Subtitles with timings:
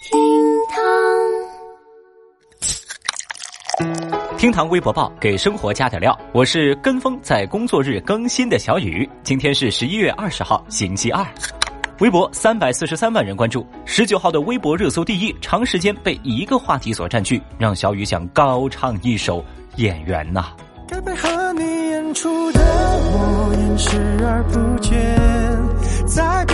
[0.00, 0.16] 厅
[0.70, 0.78] 堂
[4.38, 9.08] 厅堂微博报给生活加点料，我是跟风在工作日更新的小雨。
[9.24, 11.26] 今天是十一月二十号，星期二。
[11.98, 19.40] 微博三百四十三万人关注，十九号的微博热搜第一，长时间被一个话题所占据，让小雨想高唱一首
[19.76, 20.52] 《演员》呐。
[20.86, 26.44] 该配合你演出的我演视而不见，再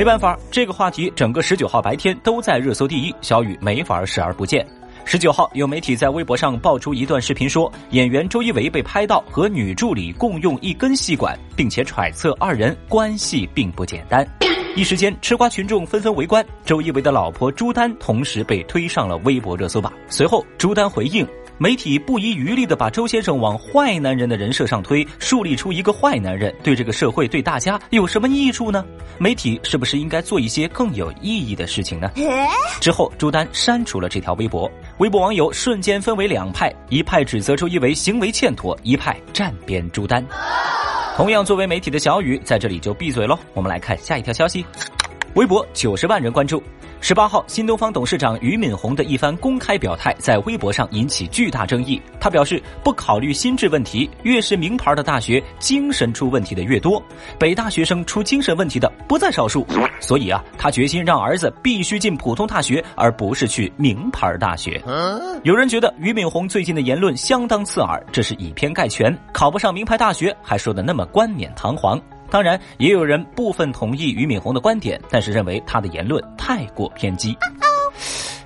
[0.00, 4.66] 没办法，这个话题整个十九号白天都在热搜第一，小雨没法视而不见。
[5.04, 14.26] 十九号，有媒体在微博上爆出一段视频，说演员周一围被拍到和女助理共用一根吸管，并且揣测二人关系并不简单。
[14.74, 19.92] 一时间，吃瓜群众纷纷围观，周一围的老婆朱丹同时被推上了微博热搜榜。
[20.08, 21.28] 随后，朱丹回应。
[21.62, 28.82] 媒体不遗余力地把周先生往坏男人的人设上推，树立出一个坏男人对这个社会、对大家有什么益处呢？
[29.18, 32.10] 媒体是不是应该做一些更有意义的事情呢？
[32.80, 40.26] 之后，朱丹删除了这条微博，微博网友瞬间分为两派：一派指责周一围行为欠妥，一派站边朱丹。
[41.14, 43.38] 同样作为媒体的小雨在这里就闭嘴喽。
[43.52, 44.64] 我们来看下一条消息，
[45.34, 46.62] 微博九十万人关注。
[47.02, 52.00] 十八号，新东方董事长俞敏洪的一番公开表态在微博上引起巨大争议。
[52.20, 57.02] 他表示，不考虑心智问题，越是名牌的大学，精神出问题的越多，
[57.38, 59.66] 北大学生出精神问题的不在少数。
[59.98, 64.80] 所以啊，他决心让儿子必须进普通大学，而不是去名牌大学。
[65.42, 71.98] 有人觉得俞敏洪最近的言论相当刺耳，这是以偏概全，考不上名牌大学还说的那么冠冕堂皇。
[72.30, 77.36] 当然，也有人部分同意俞敏洪的观点，但是认为他的言论太过偏激。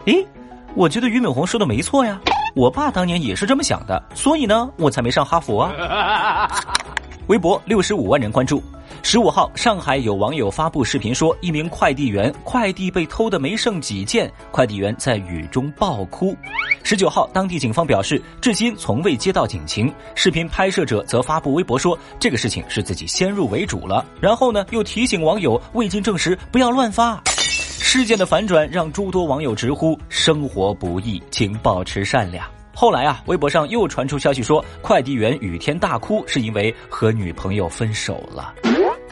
[0.07, 0.27] 诶，
[0.75, 2.21] 我觉得俞敏洪说的没错呀，
[2.55, 6.51] 我爸当年也是这么想的，所以呢，我才没上哈佛啊。
[7.27, 8.63] 微博六十五万人关注。
[9.03, 16.37] 十五号，上海有网友发布视频说，一名快递员快递被偷的没剩几件，快递员在雨中暴哭。
[16.83, 19.93] 十九号，当地警方表示，至今从未接到警情。
[20.15, 24.05] 视频拍摄者则发布微博说，这个事情是自己先入为主了。
[24.21, 27.21] 然后呢，又提醒网友未经证实不要乱发。
[27.27, 32.47] 事件的反转让诸多网友直呼：生活不易，请保持善良。
[32.75, 38.53] 后来啊，微博上又传出消息说，快递员雨天大哭是因为和女朋友分手了。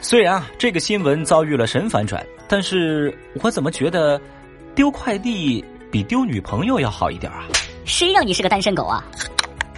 [0.01, 4.19] 虽然啊，这个新闻遭遇了神反转，但是我怎么觉得
[4.75, 7.45] 丢快递比丢女朋友要好一点啊？
[7.85, 9.03] 谁让你是个单身狗啊？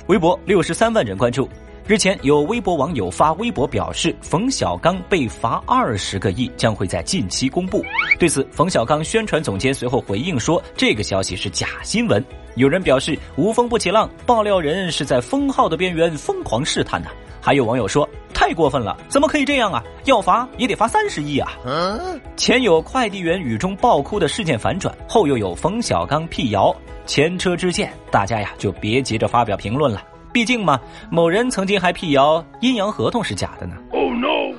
[0.08, 1.48] 微博六十三万人关注。
[1.88, 7.86] 日前，有微博网友发微博表示，冯小刚被罚二十个亿，将会在近期公布。
[8.18, 12.26] 对此，冯小刚宣传总监随后回应说，这个消息是假新闻。
[12.56, 17.10] 有人表示无风不起浪，爆料人是在封号的边缘疯狂试探呐。
[17.40, 18.08] 还有网友说。
[18.34, 19.82] 太过分了，怎么可以这样啊？
[20.04, 21.50] 要罚也得罚三十亿啊！
[22.36, 26.76] 前有快递员雨中爆哭的事件反转，后又有冯小刚辟谣，
[27.06, 30.04] 前车之鉴，大家呀就别急着发表评论了。
[30.36, 30.78] 毕竟嘛，
[31.10, 33.78] 某人曾经还辟谣阴阳合同是假的呢。
[33.94, 34.54] Oh no！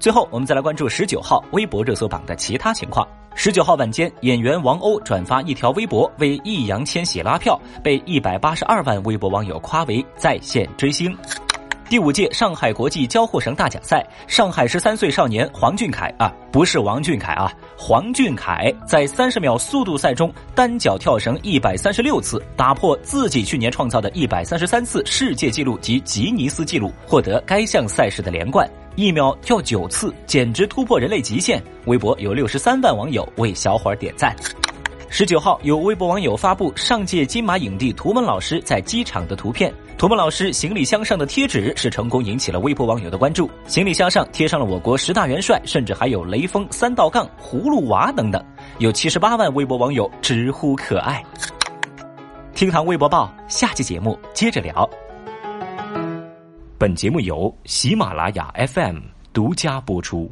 [0.00, 3.06] 最后，我们再来关注十九号微博热搜榜的其他情况。
[3.34, 11.14] 十九号晚间，演员王鸥转发一条微博为易烊千玺拉票，被一百八十二万微博网友夸为在线追星。
[11.88, 28.68] 第五届上海国际交互绳大奖赛，上海十三岁少年黄俊凯啊，不是王俊凯啊，黄俊凯在三十秒速度赛中单脚跳绳一百三十六次，打破自己去年创造的一百三十三次世界纪录及吉尼斯纪录，获得该项赛事的连冠。
[28.96, 31.62] 一秒跳九次，简直突破人类极限。
[31.84, 34.34] 微博有六十三万网友为小伙儿点赞。
[35.08, 39.72] 十九号，有微博网友发布上届金马影帝图们老师在机场的图片。
[39.98, 43.50] 图们老师行李箱上的贴纸是成功引起了微博网友的关注。
[43.66, 48.44] 行李箱上贴上了我国十大元帅，甚至还有雷锋、三道杠、葫芦娃等等。
[48.78, 51.24] 有七十八万微博网友直呼可爱。
[52.54, 54.88] 听堂微博报，下期节目接着聊。
[56.76, 58.98] 本节目由喜马拉雅 FM
[59.32, 60.30] 独家播出。